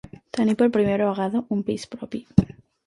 [0.37, 2.25] Tenir per primera vegada un pis propi.